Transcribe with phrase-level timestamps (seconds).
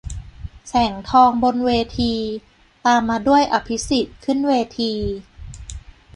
[0.67, 2.13] แสงทอง บนเวที-
[2.85, 4.91] ตามมาด้วย อภิสิทธิ์ ขึ้นเวที